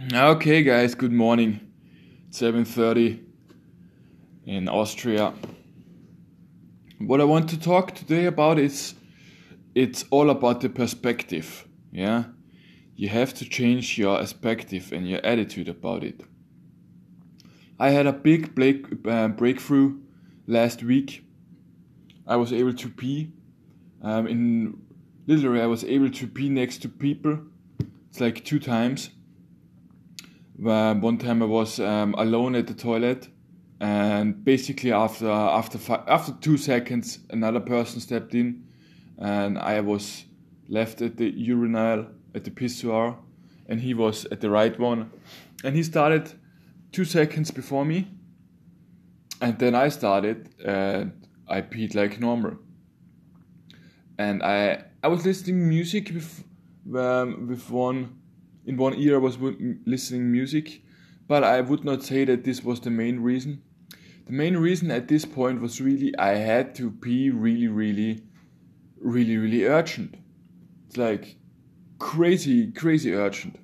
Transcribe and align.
Okay, 0.00 0.62
guys. 0.62 0.94
Good 0.94 1.12
morning. 1.12 1.58
7:30 2.30 3.18
in 4.46 4.68
Austria. 4.68 5.34
What 7.00 7.20
I 7.20 7.24
want 7.24 7.50
to 7.50 7.58
talk 7.58 7.96
today 7.96 8.26
about 8.26 8.60
is 8.60 8.94
it's 9.74 10.04
all 10.10 10.30
about 10.30 10.60
the 10.60 10.68
perspective. 10.68 11.66
Yeah, 11.90 12.26
you 12.94 13.08
have 13.08 13.34
to 13.34 13.44
change 13.44 13.98
your 13.98 14.18
perspective 14.20 14.92
and 14.92 15.08
your 15.08 15.18
attitude 15.26 15.68
about 15.68 16.04
it. 16.04 16.22
I 17.80 17.90
had 17.90 18.06
a 18.06 18.12
big 18.12 18.54
break, 18.54 18.86
uh, 19.04 19.26
breakthrough 19.26 19.98
last 20.46 20.84
week. 20.84 21.24
I 22.24 22.36
was 22.36 22.52
able 22.52 22.74
to 22.74 22.88
pee. 22.88 23.32
Um, 24.00 24.28
in 24.28 24.78
literally, 25.26 25.60
I 25.60 25.66
was 25.66 25.82
able 25.82 26.10
to 26.10 26.26
pee 26.28 26.48
next 26.48 26.82
to 26.82 26.88
people. 26.88 27.40
It's 28.08 28.20
like 28.20 28.44
two 28.44 28.60
times 28.60 29.10
where 30.58 30.94
one 30.94 31.18
time 31.18 31.42
I 31.42 31.46
was 31.46 31.78
um, 31.78 32.14
alone 32.18 32.56
at 32.56 32.66
the 32.66 32.74
toilet, 32.74 33.28
and 33.80 34.44
basically 34.44 34.92
after 34.92 35.30
after 35.30 35.78
fi- 35.78 36.04
after 36.06 36.32
two 36.40 36.56
seconds, 36.56 37.20
another 37.30 37.60
person 37.60 38.00
stepped 38.00 38.34
in, 38.34 38.64
and 39.18 39.56
I 39.58 39.80
was 39.80 40.24
left 40.68 41.00
at 41.00 41.16
the 41.16 41.30
urinal 41.30 42.06
at 42.34 42.44
the 42.44 42.50
pissoir, 42.50 43.16
and 43.68 43.80
he 43.80 43.94
was 43.94 44.26
at 44.26 44.40
the 44.40 44.50
right 44.50 44.78
one, 44.78 45.10
and 45.62 45.76
he 45.76 45.82
started 45.82 46.32
two 46.90 47.04
seconds 47.04 47.52
before 47.52 47.84
me, 47.84 48.08
and 49.40 49.58
then 49.58 49.76
I 49.76 49.90
started, 49.90 50.48
and 50.64 51.12
I 51.46 51.60
peed 51.60 51.94
like 51.94 52.18
normal, 52.18 52.58
and 54.18 54.42
I 54.42 54.82
I 55.04 55.08
was 55.08 55.24
listening 55.24 55.68
music 55.68 56.10
with 56.12 56.44
um, 56.96 57.46
with 57.46 57.70
one 57.70 58.17
in 58.68 58.76
one 58.76 58.94
ear 58.96 59.14
I 59.14 59.18
was 59.18 59.38
listening 59.86 60.30
music, 60.30 60.82
but 61.26 61.42
I 61.42 61.62
would 61.62 61.84
not 61.84 62.02
say 62.02 62.26
that 62.26 62.44
this 62.44 62.62
was 62.62 62.80
the 62.80 62.90
main 62.90 63.20
reason. 63.20 63.62
The 64.26 64.32
main 64.32 64.58
reason 64.58 64.90
at 64.90 65.08
this 65.08 65.24
point 65.24 65.62
was 65.62 65.80
really 65.80 66.14
I 66.18 66.34
had 66.34 66.74
to 66.74 66.90
pee 66.90 67.30
really, 67.30 67.66
really, 67.66 68.22
really, 69.00 69.38
really 69.38 69.64
urgent. 69.64 70.16
It's 70.86 70.98
like 70.98 71.36
crazy, 71.98 72.70
crazy 72.70 73.14
urgent. 73.14 73.56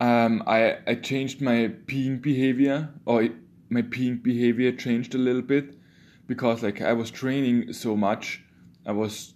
Um, 0.00 0.42
I 0.46 0.78
I 0.86 0.96
changed 0.96 1.40
my 1.40 1.72
peeing 1.86 2.20
behavior, 2.20 2.90
or 3.06 3.28
my 3.70 3.82
peeing 3.82 4.22
behavior 4.22 4.70
changed 4.72 5.14
a 5.14 5.18
little 5.18 5.42
bit, 5.42 5.78
because 6.26 6.62
like 6.62 6.82
I 6.82 6.92
was 6.92 7.10
training 7.10 7.72
so 7.72 7.96
much, 7.96 8.44
I 8.84 8.92
was 8.92 9.33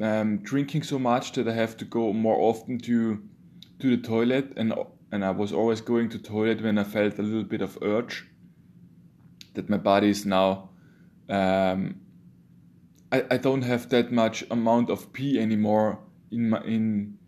um, 0.00 0.38
drinking 0.38 0.82
so 0.82 0.98
much 0.98 1.32
that 1.32 1.46
I 1.48 1.52
have 1.52 1.76
to 1.78 1.84
go 1.84 2.12
more 2.12 2.38
often 2.40 2.78
to 2.80 3.22
to 3.80 3.96
the 3.96 4.02
toilet, 4.02 4.52
and 4.56 4.74
and 5.12 5.24
I 5.24 5.30
was 5.30 5.52
always 5.52 5.80
going 5.80 6.08
to 6.10 6.18
toilet 6.18 6.62
when 6.62 6.78
I 6.78 6.84
felt 6.84 7.18
a 7.18 7.22
little 7.22 7.44
bit 7.44 7.62
of 7.62 7.78
urge. 7.82 8.26
That 9.54 9.68
my 9.68 9.78
body 9.78 10.08
is 10.08 10.24
now, 10.24 10.70
um, 11.28 12.00
I 13.12 13.24
I 13.30 13.36
don't 13.36 13.62
have 13.62 13.88
that 13.90 14.12
much 14.12 14.44
amount 14.50 14.90
of 14.90 15.12
pee 15.12 15.38
anymore 15.38 15.98
in 16.30 16.50
my 16.50 16.62
in 16.62 17.18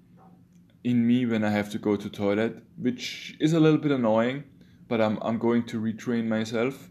in 0.84 1.06
me 1.06 1.26
when 1.26 1.44
I 1.44 1.50
have 1.50 1.70
to 1.70 1.78
go 1.78 1.96
to 1.96 2.08
toilet, 2.08 2.62
which 2.76 3.36
is 3.40 3.52
a 3.52 3.60
little 3.60 3.78
bit 3.78 3.92
annoying, 3.92 4.44
but 4.88 5.00
I'm 5.00 5.18
I'm 5.20 5.38
going 5.38 5.64
to 5.66 5.80
retrain 5.80 6.28
myself. 6.28 6.88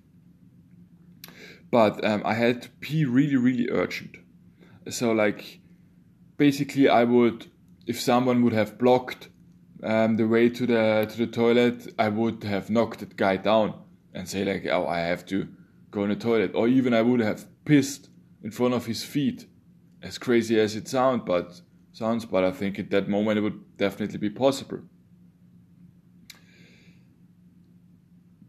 But 1.72 2.04
um, 2.04 2.22
I 2.26 2.34
had 2.34 2.62
to 2.64 2.70
pee 2.82 3.06
really 3.06 3.38
really 3.38 3.70
urgent, 3.70 4.18
so 4.90 5.14
like 5.14 5.61
basically 6.38 6.90
I 6.90 7.04
would 7.04 7.48
if 7.88 8.00
someone 8.00 8.44
would 8.44 8.54
have 8.54 8.78
blocked 8.78 9.30
um, 9.84 10.18
the 10.18 10.28
way 10.28 10.50
to 10.50 10.66
the 10.66 11.08
to 11.10 11.18
the 11.18 11.28
toilet, 11.28 11.94
I 11.98 12.10
would 12.10 12.44
have 12.44 12.70
knocked 12.70 13.00
that 13.00 13.16
guy 13.18 13.38
down 13.38 13.74
and 14.14 14.28
say 14.28 14.44
like, 14.44 14.66
"Oh, 14.68 14.86
I 14.88 15.00
have 15.00 15.26
to 15.28 15.48
go 15.90 16.04
in 16.04 16.10
the 16.10 16.16
toilet," 16.16 16.52
or 16.54 16.68
even 16.68 16.94
I 16.94 17.02
would 17.02 17.20
have 17.20 17.48
pissed 17.66 18.10
in 18.44 18.52
front 18.52 18.74
of 18.74 18.86
his 18.86 19.04
feet. 19.04 19.48
As 20.04 20.18
crazy 20.18 20.60
as 20.60 20.76
it 20.76 20.88
sounds, 20.88 21.24
but 21.26 21.62
sounds, 21.94 22.26
but 22.26 22.44
I 22.44 22.52
think 22.52 22.80
at 22.80 22.90
that 22.90 23.08
moment 23.08 23.38
it 23.38 23.42
would 23.42 23.78
definitely 23.78 24.18
be 24.18 24.30
possible. 24.30 24.80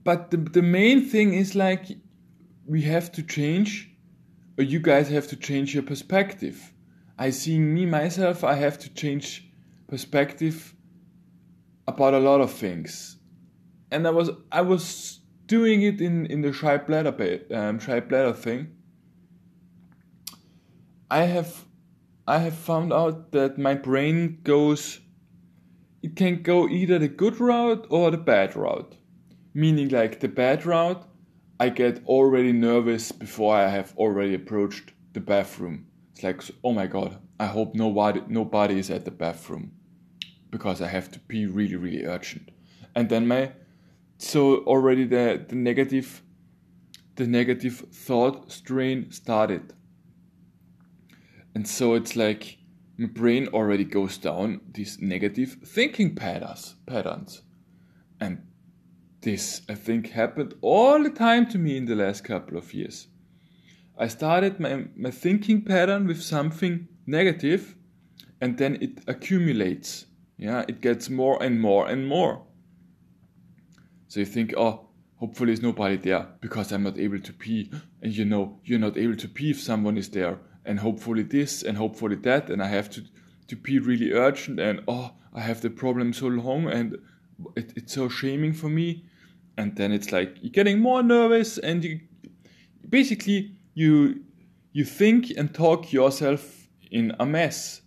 But 0.05 0.31
the 0.31 0.39
the 0.39 0.63
main 0.63 1.09
thing 1.09 1.35
is 1.35 1.55
like 1.55 1.87
we 2.67 2.83
have 2.83 3.11
to 3.13 3.23
change, 3.23 3.91
or 4.59 4.65
you 4.65 4.81
guys 4.81 5.09
have 5.09 5.29
to 5.29 5.37
change 5.37 5.75
your 5.75 5.83
perspective 5.83 6.72
I 7.23 7.31
see 7.31 7.57
me 7.61 7.87
myself, 7.87 8.43
I 8.43 8.55
have 8.57 8.81
to 8.81 8.93
change 8.93 9.49
perspective 9.87 10.75
about 11.87 12.15
a 12.15 12.19
lot 12.19 12.41
of 12.41 12.51
things. 12.51 13.17
And 13.93 14.09
I 14.09 14.11
was 14.11 14.31
I 14.51 14.63
was 14.63 15.21
doing 15.47 15.83
it 15.83 16.01
in, 16.01 16.27
in 16.27 16.41
the 16.41 16.53
shy 16.53 16.79
bladder 16.79 17.15
um, 17.55 17.79
shy 17.79 18.01
bladder 18.01 18.33
thing. 18.33 18.75
I 21.13 21.23
have 21.35 21.65
I 22.27 22.39
have 22.39 22.55
found 22.55 22.93
out 22.93 23.31
that 23.31 23.57
my 23.57 23.75
brain 23.75 24.41
goes 24.43 24.99
it 26.03 26.17
can 26.17 26.43
go 26.43 26.69
either 26.69 26.99
the 26.99 27.07
good 27.07 27.39
route 27.39 27.87
or 27.89 28.11
the 28.11 28.25
bad 28.33 28.57
route. 28.57 28.97
Meaning 29.55 29.91
like 29.91 30.19
the 30.19 30.29
bad 30.43 30.67
route 30.67 31.07
I 31.61 31.69
get 31.69 32.05
already 32.05 32.53
nervous 32.53 33.13
before 33.13 33.55
I 33.55 33.69
have 33.69 33.95
already 33.97 34.35
approached 34.35 34.93
the 35.13 35.21
bathroom 35.21 35.87
it's 36.23 36.51
like, 36.51 36.57
oh 36.63 36.73
my 36.73 36.87
god, 36.87 37.19
I 37.39 37.47
hope 37.47 37.75
nobody 37.75 38.23
nobody 38.29 38.79
is 38.79 38.91
at 38.91 39.05
the 39.05 39.11
bathroom 39.11 39.73
because 40.51 40.81
I 40.81 40.89
have 40.89 41.11
to 41.13 41.21
pee 41.21 41.47
really 41.47 41.77
really 41.77 42.05
urgent. 42.05 42.51
And 42.95 43.09
then 43.09 43.27
my 43.27 43.53
so 44.19 44.59
already 44.65 45.05
the 45.05 45.45
the 45.49 45.57
negative 45.57 46.23
the 47.17 47.27
negative 47.27 47.87
thought 47.93 48.53
strain 48.53 49.11
started. 49.11 49.73
And 51.55 51.69
so 51.69 51.95
it's 51.95 52.17
like 52.17 52.59
my 52.97 53.07
brain 53.07 53.49
already 53.49 53.85
goes 53.85 54.17
down 54.17 54.61
these 54.73 54.99
negative 55.01 55.59
thinking 55.65 56.15
patterns 56.15 56.77
patterns. 56.87 57.43
And 58.21 58.47
this 59.23 59.63
I 59.69 59.75
think 59.75 60.11
happened 60.11 60.55
all 60.61 61.03
the 61.03 61.11
time 61.11 61.47
to 61.49 61.59
me 61.59 61.77
in 61.77 61.87
the 61.87 61.97
last 61.97 62.25
couple 62.25 62.57
of 62.57 62.73
years. 62.73 63.09
I 64.03 64.09
started 64.09 64.59
my, 64.59 64.87
my 64.97 65.13
thinking 65.13 65.63
pattern 65.63 66.09
with 66.09 66.21
something 66.21 66.89
negative 67.07 67.77
and 68.41 68.59
then 68.59 68.77
it 68.81 68.99
accumulates. 69.07 70.07
Yeah, 70.37 70.65
it 70.67 70.81
gets 70.81 71.09
more 71.09 71.41
and 71.41 71.61
more 71.61 71.87
and 71.87 72.09
more. 72.09 72.43
So 74.09 74.19
you 74.19 74.27
think, 74.27 74.55
oh, 74.57 74.89
hopefully 75.19 75.51
there's 75.51 75.63
nobody 75.63 75.99
there 75.99 76.27
because 76.41 76.73
I'm 76.73 76.83
not 76.83 76.99
able 76.99 77.21
to 77.21 77.33
pee. 77.33 77.71
And 78.03 78.13
you 78.13 78.25
know, 78.25 78.59
you're 78.65 78.81
not 78.81 78.99
able 78.99 79.15
to 79.15 79.29
pee 79.29 79.53
if 79.53 79.61
someone 79.61 79.97
is 79.97 80.09
there. 80.09 80.41
And 80.65 80.81
hopefully 80.81 81.23
this 81.23 81.63
and 81.63 81.79
hopefully 81.79 82.17
that. 82.17 82.51
And 82.51 82.61
I 82.61 82.67
have 82.67 82.91
to, 82.91 83.05
to 83.47 83.57
pee 83.57 83.79
really 83.79 84.11
urgent. 84.11 84.59
And 84.59 84.81
oh, 84.89 85.13
I 85.33 85.43
have 85.43 85.61
the 85.61 85.71
problem 85.71 86.13
so 86.13 86.27
long 86.27 86.67
and 86.67 86.99
it, 87.55 87.73
it's 87.77 87.95
so 87.95 88.09
shaming 88.09 88.53
for 88.53 88.69
me. 88.69 89.05
And 89.57 89.77
then 89.77 89.93
it's 89.93 90.11
like 90.11 90.39
you're 90.43 90.51
getting 90.51 90.81
more 90.81 91.05
nervous 91.05 91.57
and 91.57 91.85
you 91.85 92.01
basically 92.89 93.55
you 93.75 94.25
you 94.73 94.85
think 94.85 95.31
and 95.37 95.55
talk 95.55 95.93
yourself 95.93 96.69
in 96.91 97.15
a 97.21 97.27
mess. 97.27 97.83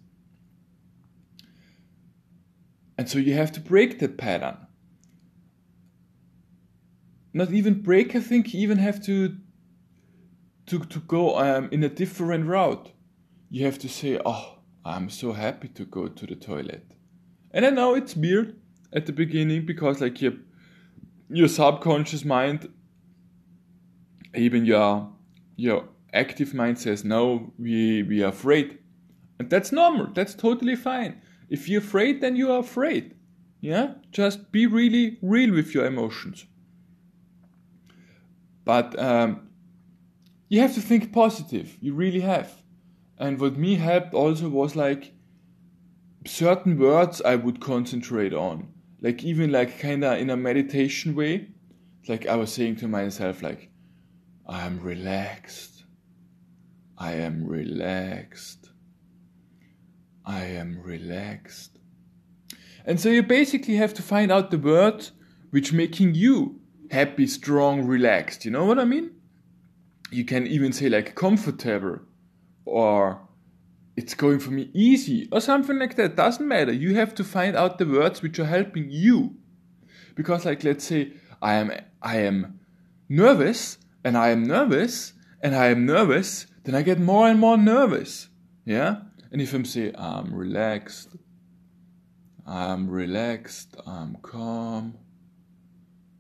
And 2.98 3.10
so 3.10 3.18
you 3.20 3.34
have 3.34 3.52
to 3.54 3.60
break 3.60 4.00
that 4.00 4.18
pattern. 4.18 4.58
Not 7.34 7.52
even 7.52 7.82
break, 7.82 8.16
I 8.16 8.20
think 8.20 8.54
you 8.54 8.62
even 8.62 8.78
have 8.78 9.04
to 9.06 9.36
to, 10.68 10.80
to 10.80 11.00
go 11.00 11.38
um, 11.38 11.70
in 11.72 11.84
a 11.84 11.90
different 11.90 12.48
route. 12.48 12.92
You 13.50 13.66
have 13.66 13.78
to 13.80 13.90
say, 13.90 14.20
Oh, 14.26 14.60
I'm 14.84 15.10
so 15.10 15.34
happy 15.34 15.68
to 15.70 15.86
go 15.86 16.08
to 16.08 16.26
the 16.26 16.36
toilet. 16.36 16.92
And 17.52 17.66
I 17.66 17.70
know 17.70 17.94
it's 17.96 18.16
weird 18.16 18.56
at 18.94 19.06
the 19.06 19.14
beginning 19.14 19.66
because 19.66 20.02
like 20.02 20.22
your 20.22 20.34
your 21.30 21.48
subconscious 21.48 22.24
mind, 22.24 22.70
even 24.36 24.66
your 24.66 25.15
your 25.56 25.90
active 26.14 26.54
mind 26.54 26.80
says 26.80 27.04
no 27.04 27.54
we 27.58 28.04
we 28.04 28.24
are 28.24 28.30
afraid. 28.30 28.80
And 29.38 29.50
that's 29.50 29.72
normal. 29.72 30.08
That's 30.14 30.34
totally 30.34 30.76
fine. 30.76 31.22
If 31.50 31.68
you're 31.68 31.82
afraid 31.82 32.22
then 32.22 32.36
you 32.36 32.52
are 32.52 32.60
afraid. 32.60 33.16
Yeah? 33.62 33.96
Just 34.12 34.52
be 34.52 34.66
really 34.68 35.18
real 35.22 35.54
with 35.54 35.74
your 35.74 35.86
emotions. 35.86 36.46
But 38.64 38.98
um, 39.00 39.50
you 40.50 40.60
have 40.62 40.74
to 40.76 40.82
think 40.82 41.14
positive. 41.14 41.78
You 41.82 41.94
really 41.94 42.22
have. 42.22 42.62
And 43.18 43.40
what 43.40 43.58
me 43.58 43.76
helped 43.76 44.14
also 44.14 44.50
was 44.50 44.76
like 44.76 45.14
certain 46.28 46.80
words 46.80 47.22
i 47.22 47.36
would 47.36 47.60
concentrate 47.60 48.34
on. 48.34 48.70
Like 49.02 49.24
even 49.24 49.52
like 49.52 49.80
kind 49.80 50.04
of 50.04 50.18
in 50.20 50.30
a 50.30 50.38
meditation 50.38 51.16
way. 51.16 51.50
Like 52.08 52.26
i 52.28 52.36
was 52.36 52.52
saying 52.52 52.78
to 52.78 52.88
myself 52.88 53.42
like 53.42 53.70
i'm 54.48 54.80
relaxed 54.82 55.76
I 56.98 57.14
am 57.14 57.46
relaxed. 57.46 58.70
I 60.26 60.46
am 60.46 60.82
relaxed. 60.82 61.78
And 62.86 63.00
so 63.00 63.10
you 63.10 63.24
basically 63.24 63.76
have 63.76 63.94
to 63.96 64.02
find 64.02 64.32
out 64.32 64.52
the 64.52 64.58
words 64.58 65.12
which 65.52 65.74
making 65.74 66.16
you 66.16 66.62
happy, 66.92 67.28
strong, 67.28 67.86
relaxed. 67.86 68.46
You 68.46 68.52
know 68.52 68.66
what 68.66 68.80
I 68.80 68.86
mean? 68.86 69.12
You 70.12 70.24
can 70.24 70.48
even 70.48 70.72
say 70.72 70.88
like 70.88 71.16
comfortable 71.16 72.00
or 72.64 73.28
it's 73.98 74.14
going 74.14 74.40
for 74.40 74.52
me 74.52 74.70
easy 74.74 75.28
or 75.32 75.42
something 75.42 75.78
like 75.78 75.96
that. 75.96 76.16
Doesn't 76.16 76.48
matter. 76.48 76.72
You 76.72 76.96
have 76.96 77.14
to 77.16 77.24
find 77.24 77.56
out 77.56 77.78
the 77.78 77.86
words 77.86 78.22
which 78.22 78.40
are 78.40 78.46
helping 78.46 78.90
you. 78.90 79.36
Because 80.16 80.46
like 80.46 80.64
let's 80.64 80.86
say 80.86 81.14
I 81.42 81.56
am 81.56 81.72
I 82.02 82.18
am 82.20 82.60
nervous 83.10 83.80
and 84.06 84.16
I 84.16 84.30
am 84.30 84.44
nervous 84.44 85.14
and 85.42 85.56
I 85.56 85.68
am 85.68 85.86
nervous, 85.86 86.46
then 86.64 86.76
I 86.76 86.84
get 86.84 87.00
more 87.00 87.28
and 87.28 87.40
more 87.40 87.58
nervous. 87.58 88.30
Yeah? 88.64 89.02
And 89.32 89.42
if 89.42 89.54
I'm 89.54 89.66
say 89.66 89.92
I'm 89.98 90.34
relaxed, 90.34 91.10
I'm 92.46 92.88
relaxed, 92.88 93.76
I'm 93.86 94.18
calm, 94.22 95.00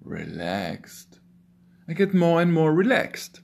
relaxed. 0.01 1.19
I 1.87 1.93
get 1.93 2.13
more 2.15 2.41
and 2.41 2.51
more 2.51 2.73
relaxed. 2.73 3.41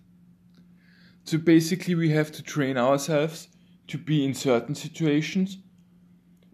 So 1.24 1.38
basically, 1.38 1.94
we 1.94 2.10
have 2.10 2.32
to 2.32 2.42
train 2.42 2.78
ourselves 2.78 3.48
to 3.88 4.00
be 4.00 4.26
in 4.26 4.34
certain 4.34 4.74
situations. 4.74 5.60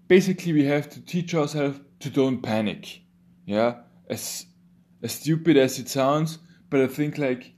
Basically, 0.09 0.51
we 0.51 0.65
have 0.65 0.89
to 0.89 1.01
teach 1.01 1.33
ourselves 1.33 1.79
to 2.01 2.09
don't 2.09 2.41
panic. 2.41 3.01
Yeah, 3.45 3.75
as 4.09 4.45
as 5.01 5.13
stupid 5.13 5.55
as 5.55 5.79
it 5.79 5.87
sounds, 5.87 6.39
but 6.69 6.81
I 6.81 6.87
think 6.87 7.17
like 7.17 7.53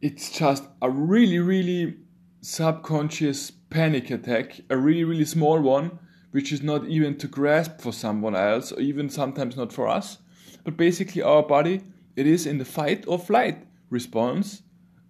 it's 0.00 0.30
just 0.30 0.64
a 0.80 0.90
really, 0.90 1.38
really 1.38 1.96
subconscious 2.40 3.50
panic 3.50 4.10
attack, 4.10 4.60
a 4.70 4.76
really, 4.76 5.04
really 5.04 5.24
small 5.24 5.60
one, 5.60 5.98
which 6.30 6.52
is 6.52 6.62
not 6.62 6.86
even 6.86 7.16
to 7.18 7.26
grasp 7.26 7.80
for 7.80 7.92
someone 7.92 8.36
else, 8.36 8.70
or 8.72 8.80
even 8.80 9.10
sometimes 9.10 9.56
not 9.56 9.72
for 9.72 9.88
us. 9.88 10.18
But 10.64 10.76
basically, 10.76 11.22
our 11.22 11.42
body, 11.42 11.82
it 12.16 12.26
is 12.26 12.46
in 12.46 12.58
the 12.58 12.64
fight 12.64 13.04
or 13.08 13.18
flight 13.18 13.66
response, 13.90 14.62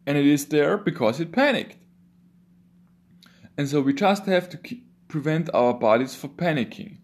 and 0.06 0.16
it 0.16 0.26
is 0.26 0.46
there 0.46 0.78
because 0.78 1.20
it 1.20 1.32
panicked. 1.32 1.76
And 3.56 3.68
so 3.68 3.80
we 3.80 3.92
just 3.92 4.24
have 4.26 4.48
to 4.50 4.76
prevent 5.08 5.50
our 5.52 5.74
bodies 5.74 6.14
from 6.14 6.30
panicking. 6.30 6.98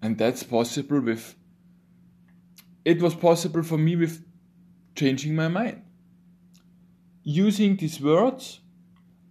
And 0.00 0.16
that's 0.16 0.42
possible 0.42 1.00
with, 1.00 1.34
it 2.84 3.02
was 3.02 3.14
possible 3.14 3.62
for 3.62 3.76
me 3.76 3.94
with 3.94 4.24
changing 4.96 5.34
my 5.34 5.48
mind. 5.48 5.82
Using 7.30 7.76
these 7.76 8.00
words, 8.00 8.60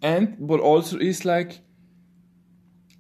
and 0.04 0.38
what 0.38 0.60
also 0.60 1.00
is 1.00 1.26
like, 1.26 1.62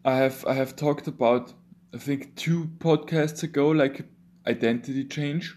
I 0.03 0.15
have 0.15 0.43
I 0.47 0.55
have 0.55 0.75
talked 0.75 1.07
about 1.07 1.53
I 1.93 1.99
think 1.99 2.35
two 2.35 2.71
podcasts 2.79 3.43
ago 3.43 3.69
like 3.69 4.07
identity 4.47 5.03
change. 5.05 5.55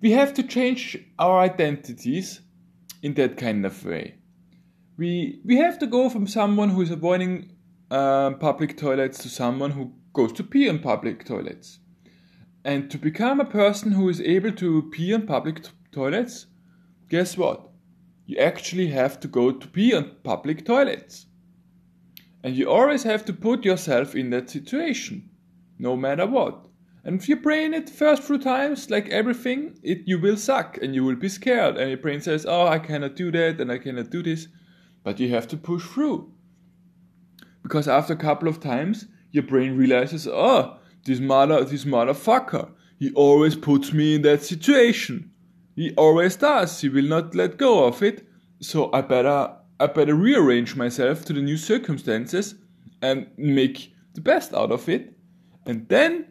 We 0.00 0.12
have 0.12 0.32
to 0.34 0.44
change 0.44 0.96
our 1.18 1.40
identities 1.40 2.40
in 3.02 3.14
that 3.14 3.36
kind 3.36 3.66
of 3.66 3.84
way. 3.84 4.14
We 4.96 5.40
we 5.44 5.56
have 5.56 5.76
to 5.80 5.88
go 5.88 6.08
from 6.08 6.28
someone 6.28 6.68
who 6.68 6.82
is 6.82 6.92
avoiding 6.92 7.50
uh, 7.90 8.30
public 8.34 8.76
toilets 8.76 9.18
to 9.24 9.28
someone 9.28 9.72
who 9.72 9.92
goes 10.12 10.32
to 10.34 10.44
pee 10.44 10.68
in 10.68 10.78
public 10.78 11.24
toilets. 11.24 11.80
And 12.64 12.88
to 12.92 12.96
become 12.98 13.40
a 13.40 13.44
person 13.44 13.90
who 13.90 14.08
is 14.08 14.20
able 14.20 14.52
to 14.52 14.88
pee 14.92 15.12
in 15.12 15.26
public 15.26 15.64
t- 15.64 15.70
toilets, 15.90 16.46
guess 17.10 17.36
what? 17.36 17.68
You 18.24 18.38
actually 18.38 18.86
have 18.88 19.20
to 19.20 19.28
go 19.28 19.50
to 19.50 19.68
pee 19.68 19.92
on 19.94 20.12
public 20.22 20.64
toilets. 20.64 21.26
And 22.42 22.56
you 22.56 22.70
always 22.70 23.02
have 23.02 23.24
to 23.26 23.32
put 23.34 23.64
yourself 23.64 24.14
in 24.14 24.30
that 24.30 24.48
situation, 24.48 25.28
no 25.78 25.96
matter 25.96 26.26
what. 26.26 26.66
And 27.04 27.20
if 27.20 27.28
you 27.28 27.36
brain 27.36 27.74
it 27.74 27.90
first 27.90 28.22
few 28.22 28.38
times, 28.38 28.88
like 28.88 29.08
everything, 29.08 29.78
it 29.82 30.02
you 30.06 30.18
will 30.18 30.36
suck 30.36 30.78
and 30.80 30.94
you 30.94 31.04
will 31.04 31.16
be 31.16 31.28
scared. 31.28 31.76
And 31.76 31.88
your 31.88 31.98
brain 31.98 32.20
says, 32.20 32.46
"Oh, 32.46 32.66
I 32.66 32.78
cannot 32.78 33.16
do 33.16 33.30
that 33.32 33.60
and 33.60 33.72
I 33.72 33.78
cannot 33.78 34.10
do 34.10 34.22
this," 34.22 34.48
but 35.02 35.18
you 35.18 35.28
have 35.30 35.48
to 35.48 35.56
push 35.56 35.84
through. 35.84 36.32
Because 37.62 37.88
after 37.88 38.12
a 38.12 38.24
couple 38.28 38.48
of 38.48 38.60
times, 38.60 39.06
your 39.32 39.44
brain 39.44 39.76
realizes, 39.76 40.28
"Oh, 40.28 40.76
this 41.04 41.20
mother, 41.20 41.64
this 41.64 41.84
motherfucker, 41.84 42.70
he 42.98 43.10
always 43.12 43.56
puts 43.56 43.92
me 43.92 44.16
in 44.16 44.22
that 44.22 44.42
situation. 44.42 45.29
He 45.80 45.94
always 45.94 46.36
does. 46.36 46.82
He 46.82 46.90
will 46.90 47.08
not 47.08 47.34
let 47.34 47.56
go 47.56 47.86
of 47.86 48.02
it. 48.02 48.28
So 48.60 48.92
I 48.92 49.00
better 49.00 49.56
I 49.80 49.86
better 49.86 50.14
rearrange 50.14 50.76
myself 50.76 51.24
to 51.24 51.32
the 51.32 51.40
new 51.40 51.56
circumstances 51.56 52.54
and 53.00 53.28
make 53.38 53.94
the 54.12 54.20
best 54.20 54.52
out 54.52 54.72
of 54.72 54.90
it. 54.90 55.16
And 55.64 55.88
then 55.88 56.26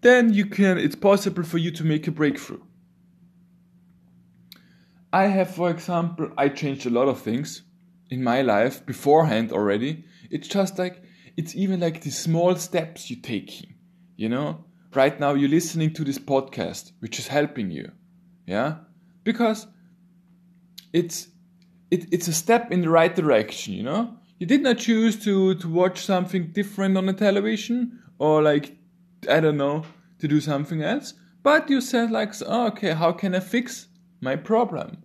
then 0.00 0.32
you 0.32 0.46
can 0.46 0.78
it's 0.78 0.96
possible 0.96 1.42
for 1.42 1.58
you 1.58 1.70
to 1.70 1.84
make 1.84 2.08
a 2.08 2.10
breakthrough. 2.10 2.62
I 5.12 5.24
have 5.26 5.54
for 5.54 5.68
example 5.68 6.30
I 6.38 6.48
changed 6.48 6.86
a 6.86 6.96
lot 6.98 7.08
of 7.08 7.20
things 7.20 7.60
in 8.08 8.24
my 8.24 8.40
life 8.40 8.86
beforehand 8.86 9.52
already. 9.52 10.06
It's 10.30 10.48
just 10.48 10.78
like 10.78 11.02
it's 11.36 11.54
even 11.54 11.80
like 11.80 12.00
the 12.00 12.10
small 12.10 12.56
steps 12.56 13.10
you 13.10 13.16
take, 13.16 13.68
you 14.16 14.30
know? 14.30 14.64
Right 14.94 15.20
now 15.20 15.34
you're 15.34 15.56
listening 15.60 15.92
to 15.92 16.04
this 16.04 16.18
podcast 16.18 16.92
which 17.00 17.18
is 17.18 17.28
helping 17.28 17.70
you. 17.70 17.92
Yeah? 18.46 18.76
Because 19.24 19.66
it's 20.92 21.28
it, 21.90 22.06
it's 22.12 22.28
a 22.28 22.32
step 22.32 22.70
in 22.70 22.82
the 22.82 22.88
right 22.88 23.14
direction, 23.14 23.74
you 23.74 23.82
know? 23.82 24.16
You 24.38 24.46
did 24.46 24.62
not 24.62 24.78
choose 24.78 25.22
to, 25.24 25.54
to 25.56 25.68
watch 25.68 26.04
something 26.04 26.52
different 26.52 26.96
on 26.96 27.06
the 27.06 27.12
television 27.12 28.00
or 28.18 28.42
like, 28.42 28.76
I 29.28 29.40
don't 29.40 29.56
know, 29.56 29.84
to 30.20 30.28
do 30.28 30.40
something 30.40 30.82
else, 30.82 31.14
but 31.42 31.68
you 31.68 31.80
said 31.80 32.10
like, 32.10 32.32
oh, 32.46 32.68
okay, 32.68 32.92
how 32.92 33.12
can 33.12 33.34
I 33.34 33.40
fix 33.40 33.88
my 34.20 34.36
problem? 34.36 35.02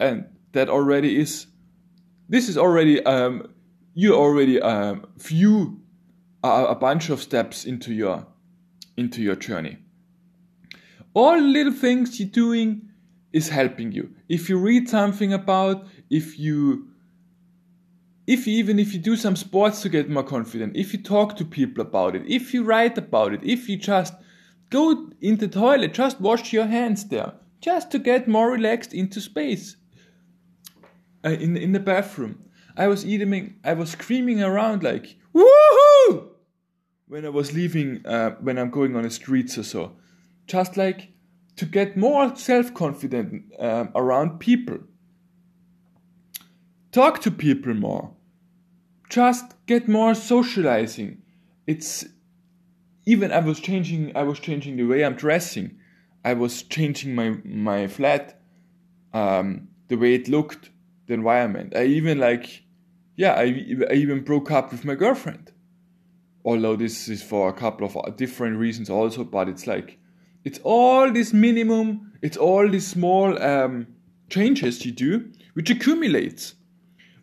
And 0.00 0.26
that 0.52 0.68
already 0.68 1.18
is, 1.18 1.46
this 2.28 2.48
is 2.48 2.58
already, 2.58 3.02
um, 3.04 3.46
you 3.94 4.14
already 4.14 4.60
um, 4.60 5.06
a, 6.44 6.48
a 6.48 6.74
bunch 6.74 7.10
of 7.10 7.22
steps 7.22 7.64
into 7.64 7.94
your, 7.94 8.26
into 8.96 9.22
your 9.22 9.36
journey. 9.36 9.78
All 11.14 11.38
little 11.40 11.72
things 11.72 12.18
you're 12.18 12.28
doing 12.28 12.88
is 13.32 13.48
helping 13.48 13.92
you. 13.92 14.14
If 14.28 14.48
you 14.48 14.58
read 14.58 14.88
something 14.88 15.32
about, 15.32 15.86
if 16.10 16.38
you 16.38 16.88
if 18.26 18.46
you, 18.46 18.56
even 18.56 18.78
if 18.78 18.92
you 18.94 19.00
do 19.00 19.16
some 19.16 19.34
sports 19.34 19.82
to 19.82 19.88
get 19.88 20.08
more 20.08 20.22
confident, 20.22 20.76
if 20.76 20.92
you 20.92 21.02
talk 21.02 21.36
to 21.36 21.44
people 21.44 21.82
about 21.82 22.14
it, 22.14 22.22
if 22.26 22.54
you 22.54 22.62
write 22.62 22.96
about 22.96 23.34
it, 23.34 23.40
if 23.42 23.68
you 23.68 23.76
just 23.76 24.14
go 24.70 25.10
in 25.20 25.36
the 25.36 25.48
toilet, 25.48 25.92
just 25.92 26.20
wash 26.20 26.52
your 26.52 26.66
hands 26.66 27.08
there, 27.08 27.32
just 27.60 27.90
to 27.90 27.98
get 27.98 28.28
more 28.28 28.50
relaxed 28.50 28.94
into 28.94 29.20
space. 29.20 29.76
Uh, 31.24 31.30
in 31.30 31.56
in 31.56 31.72
the 31.72 31.80
bathroom, 31.80 32.44
I 32.76 32.86
was 32.88 33.04
eating, 33.04 33.56
I 33.64 33.74
was 33.74 33.90
screaming 33.90 34.42
around 34.42 34.82
like 34.82 35.16
woohoo 35.34 36.30
when 37.06 37.26
I 37.26 37.28
was 37.28 37.52
leaving, 37.52 38.06
uh, 38.06 38.30
when 38.40 38.58
I'm 38.58 38.70
going 38.70 38.96
on 38.96 39.02
the 39.02 39.10
streets 39.10 39.58
or 39.58 39.62
so, 39.62 39.96
just 40.46 40.76
like 40.76 41.12
to 41.56 41.66
get 41.66 41.96
more 41.96 42.34
self 42.36 42.74
confident 42.74 43.44
um, 43.58 43.90
around 43.94 44.38
people. 44.38 44.78
Talk 46.90 47.20
to 47.20 47.30
people 47.30 47.74
more. 47.74 48.12
Just 49.08 49.54
get 49.66 49.88
more 49.88 50.14
socializing. 50.14 51.22
It's 51.66 52.04
even 53.04 53.32
I 53.32 53.40
was 53.40 53.60
changing 53.60 54.16
I 54.16 54.22
was 54.22 54.38
changing 54.38 54.76
the 54.76 54.84
way 54.84 55.04
I'm 55.04 55.14
dressing. 55.14 55.78
I 56.24 56.34
was 56.34 56.62
changing 56.62 57.14
my 57.14 57.36
my 57.44 57.86
flat, 57.86 58.40
um, 59.12 59.68
the 59.88 59.96
way 59.96 60.14
it 60.14 60.28
looked, 60.28 60.70
the 61.06 61.14
environment. 61.14 61.74
I 61.76 61.84
even 61.84 62.18
like, 62.18 62.62
yeah, 63.16 63.32
I, 63.34 63.44
I 63.90 63.94
even 63.94 64.22
broke 64.24 64.50
up 64.50 64.70
with 64.70 64.84
my 64.84 64.94
girlfriend. 64.94 65.52
Although 66.44 66.76
this 66.76 67.08
is 67.08 67.22
for 67.22 67.48
a 67.48 67.52
couple 67.52 67.86
of 67.86 68.16
different 68.16 68.58
reasons 68.58 68.90
also, 68.90 69.24
but 69.24 69.48
it's 69.48 69.66
like 69.66 69.98
it's 70.44 70.58
all 70.64 71.12
this 71.12 71.32
minimum, 71.32 72.12
it's 72.20 72.36
all 72.36 72.68
these 72.68 72.86
small 72.86 73.40
um, 73.42 73.86
changes 74.28 74.84
you 74.84 74.92
do, 74.92 75.30
which 75.54 75.70
accumulates, 75.70 76.54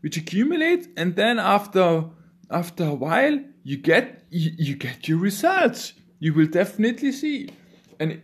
which 0.02 0.16
accumulates, 0.18 0.88
and 0.96 1.16
then 1.16 1.40
after 1.40 2.06
after 2.50 2.86
a 2.86 2.94
while, 2.94 3.40
you 3.64 3.78
get 3.78 4.24
you, 4.30 4.52
you 4.58 4.76
get 4.76 5.08
your 5.08 5.18
results. 5.18 5.94
You 6.20 6.34
will 6.34 6.48
definitely 6.48 7.12
see, 7.12 7.50
and 8.00 8.12
it, 8.14 8.24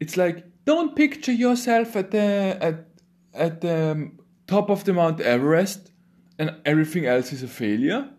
it's 0.00 0.16
like 0.16 0.44
don't 0.64 0.96
picture 0.96 1.32
yourself 1.32 1.94
at 1.94 2.10
the 2.10 2.58
at 2.60 2.88
at 3.32 3.60
the 3.60 4.10
top 4.48 4.70
of 4.70 4.84
the 4.84 4.92
Mount 4.92 5.20
Everest, 5.20 5.92
and 6.38 6.56
everything 6.64 7.06
else 7.06 7.32
is 7.32 7.42
a 7.44 7.48
failure. 7.48 8.10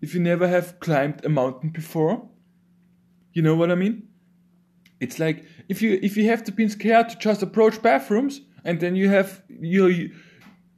If 0.00 0.14
you 0.14 0.20
never 0.20 0.48
have 0.48 0.80
climbed 0.80 1.24
a 1.24 1.28
mountain 1.28 1.70
before, 1.70 2.28
you 3.34 3.42
know 3.42 3.54
what 3.54 3.70
I 3.70 3.74
mean 3.74 4.08
it's 5.02 5.18
like 5.18 5.44
if 5.68 5.82
you 5.82 5.98
if 6.02 6.16
you 6.16 6.24
have 6.28 6.42
to 6.44 6.52
be 6.52 6.68
scared 6.68 7.08
to 7.10 7.16
just 7.18 7.42
approach 7.42 7.82
bathrooms 7.82 8.40
and 8.64 8.80
then 8.80 8.96
you 8.96 9.08
have 9.08 9.42
you 9.48 10.10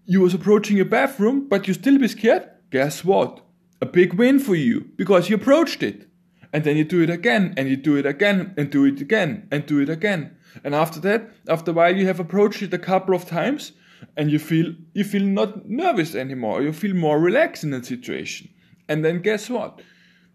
you, 0.07 0.21
was 0.21 0.35
approaching 0.35 0.81
a 0.81 0.85
bathroom 0.85 1.49
but 1.49 1.67
you 1.67 1.75
still 1.75 1.99
be 1.99 2.09
scared. 2.09 2.49
Guess 2.71 3.05
what? 3.05 3.45
a 3.85 3.87
big 3.87 4.15
win 4.15 4.39
for 4.39 4.55
you 4.55 4.77
because 4.97 5.29
you 5.29 5.37
approached 5.37 5.83
it. 5.83 6.09
And 6.53 6.65
then 6.65 6.77
you 6.77 6.85
do 6.85 7.03
it 7.03 7.11
again, 7.11 7.53
and 7.57 7.69
you 7.69 7.77
do 7.77 7.97
it 7.97 8.07
again, 8.07 8.55
and 8.57 8.71
do 8.71 8.85
it 8.85 9.01
again, 9.01 9.49
and 9.51 9.67
do 9.67 9.81
it 9.81 9.89
again. 9.89 10.37
And 10.63 10.73
after 10.73 11.01
that, 11.01 11.31
after 11.49 11.73
a 11.73 11.75
while, 11.75 11.97
you 11.97 12.07
have 12.07 12.21
approached 12.21 12.63
it 12.63 12.73
a 12.73 12.79
couple 12.79 13.13
of 13.15 13.27
times, 13.27 13.73
and 14.17 14.31
you 14.31 14.39
feel 14.39 14.73
you 14.93 15.03
feel 15.03 15.25
not 15.25 15.69
nervous 15.69 16.15
anymore. 16.15 16.63
You 16.63 16.73
feel 16.73 16.95
more 16.95 17.19
relaxed 17.19 17.65
in 17.65 17.71
that 17.71 17.87
situation. 17.87 18.51
And 18.89 19.05
then 19.05 19.21
guess 19.21 19.51
what? 19.51 19.83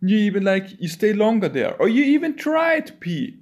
You 0.02 0.18
even 0.18 0.44
like 0.44 0.66
you 0.82 0.90
stay 0.90 1.14
longer 1.14 1.48
there, 1.48 1.74
or 1.82 1.88
you 1.88 2.04
even 2.04 2.36
try 2.36 2.82
to 2.82 2.94
pee, 2.94 3.38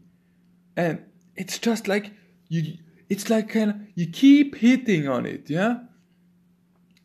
and 0.78 1.04
it's 1.36 1.60
just 1.60 1.88
like 1.90 2.12
you. 2.48 2.78
It's 3.10 3.30
like 3.30 3.50
kind 3.50 3.70
of 3.72 3.76
you 3.96 4.08
keep 4.08 4.56
hitting 4.56 5.08
on 5.08 5.26
it, 5.26 5.50
yeah. 5.50 5.80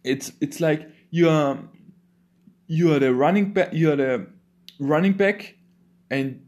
It's 0.05 0.33
it's 0.41 0.61
like 0.61 0.88
you're 1.11 1.31
um, 1.31 1.71
you 2.67 2.93
are 2.93 2.99
the 2.99 3.14
running 3.14 3.52
back. 3.52 3.73
You 3.73 3.93
are 3.93 3.97
the 3.97 4.26
running 4.79 5.14
back 5.14 5.57
and 6.11 6.47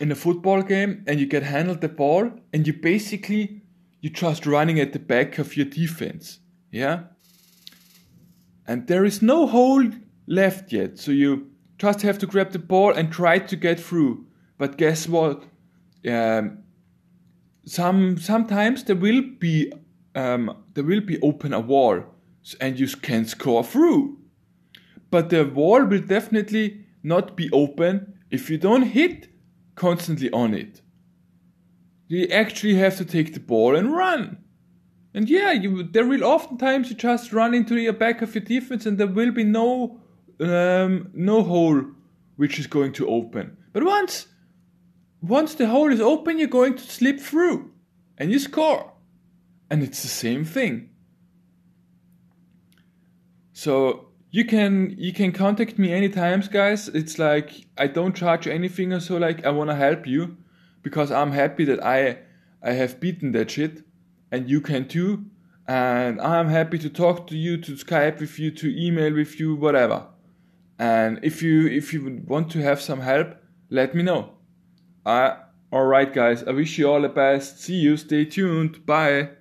in 0.00 0.12
a 0.12 0.14
football 0.14 0.62
game 0.62 1.02
and 1.06 1.18
you 1.18 1.26
get 1.26 1.42
handled 1.42 1.80
the 1.80 1.88
ball 1.88 2.30
and 2.52 2.66
you 2.66 2.72
basically 2.72 3.62
you 4.00 4.10
just 4.10 4.46
running 4.46 4.78
at 4.78 4.92
the 4.92 4.98
back 4.98 5.38
of 5.38 5.56
your 5.56 5.66
defense 5.66 6.38
yeah 6.70 7.04
and 8.66 8.86
there 8.86 9.04
is 9.04 9.20
no 9.22 9.46
hole 9.46 9.84
left 10.26 10.72
yet 10.72 10.98
so 10.98 11.10
you 11.10 11.50
just 11.78 12.02
have 12.02 12.18
to 12.18 12.26
grab 12.26 12.52
the 12.52 12.58
ball 12.58 12.92
and 12.92 13.10
try 13.10 13.38
to 13.38 13.56
get 13.56 13.80
through 13.80 14.24
but 14.56 14.76
guess 14.76 15.08
what 15.08 15.44
um, 16.06 16.58
some 17.64 18.18
sometimes 18.18 18.84
there 18.84 18.96
will 18.96 19.22
be 19.38 19.72
um, 20.14 20.64
there 20.74 20.84
will 20.84 21.00
be 21.00 21.20
open 21.20 21.52
a 21.52 21.60
wall 21.60 22.04
and 22.60 22.78
you 22.78 22.86
can 22.88 23.24
score 23.24 23.64
through 23.64 24.18
but 25.10 25.30
the 25.30 25.44
wall 25.44 25.84
will 25.84 26.00
definitely 26.00 26.84
not 27.02 27.36
be 27.36 27.50
open 27.50 28.14
if 28.30 28.50
you 28.50 28.58
don't 28.58 28.82
hit 28.82 29.28
constantly 29.74 30.30
on 30.32 30.54
it, 30.54 30.82
you 32.08 32.26
actually 32.26 32.74
have 32.74 32.96
to 32.96 33.04
take 33.04 33.32
the 33.34 33.40
ball 33.40 33.76
and 33.76 33.94
run. 33.94 34.38
And 35.14 35.28
yeah, 35.28 35.52
you, 35.52 35.82
there 35.82 36.06
will 36.06 36.24
oftentimes 36.24 36.90
you 36.90 36.96
just 36.96 37.32
run 37.32 37.54
into 37.54 37.74
the 37.74 37.92
back 37.92 38.20
of 38.22 38.34
your 38.34 38.44
defense 38.44 38.86
and 38.86 38.98
there 38.98 39.06
will 39.06 39.32
be 39.32 39.44
no 39.44 40.00
um, 40.40 41.10
no 41.14 41.42
hole 41.42 41.82
which 42.36 42.58
is 42.58 42.66
going 42.68 42.92
to 42.92 43.08
open. 43.08 43.56
But 43.72 43.82
once 43.82 44.28
once 45.20 45.54
the 45.54 45.66
hole 45.68 45.92
is 45.92 46.00
open, 46.00 46.38
you're 46.38 46.48
going 46.48 46.76
to 46.76 46.82
slip 46.82 47.20
through 47.20 47.72
and 48.16 48.30
you 48.30 48.38
score. 48.38 48.92
And 49.70 49.82
it's 49.82 50.02
the 50.02 50.08
same 50.08 50.44
thing. 50.44 50.90
So 53.52 54.08
you 54.30 54.44
can 54.44 54.94
you 54.98 55.12
can 55.12 55.32
contact 55.32 55.78
me 55.78 55.92
anytime 55.92 56.40
guys 56.50 56.88
it's 56.88 57.18
like 57.18 57.66
i 57.78 57.86
don't 57.86 58.14
charge 58.14 58.46
anything 58.46 58.92
or 58.92 59.00
so 59.00 59.16
like 59.16 59.44
i 59.44 59.50
want 59.50 59.70
to 59.70 59.74
help 59.76 60.06
you 60.06 60.36
because 60.82 61.10
i'm 61.10 61.32
happy 61.32 61.64
that 61.64 61.82
i 61.82 62.18
i 62.62 62.72
have 62.72 63.00
beaten 63.00 63.32
that 63.32 63.50
shit 63.50 63.82
and 64.30 64.48
you 64.50 64.60
can 64.60 64.86
too 64.86 65.24
and 65.66 66.20
i'm 66.20 66.48
happy 66.48 66.78
to 66.78 66.90
talk 66.90 67.26
to 67.26 67.36
you 67.36 67.56
to 67.56 67.72
skype 67.72 68.20
with 68.20 68.38
you 68.38 68.50
to 68.50 68.68
email 68.78 69.14
with 69.14 69.40
you 69.40 69.54
whatever 69.54 70.06
and 70.78 71.18
if 71.22 71.42
you 71.42 71.66
if 71.66 71.92
you 71.94 72.22
want 72.26 72.50
to 72.50 72.60
have 72.60 72.80
some 72.80 73.00
help 73.00 73.34
let 73.70 73.94
me 73.94 74.02
know 74.02 74.37
uh, 75.08 75.36
all 75.72 75.84
right 75.84 76.12
guys. 76.12 76.44
I 76.44 76.52
wish 76.52 76.78
you 76.78 76.90
all 76.90 77.00
the 77.00 77.08
best. 77.08 77.60
See 77.62 77.76
you. 77.76 77.96
Stay 77.96 78.24
tuned. 78.24 78.84
Bye 78.84 79.37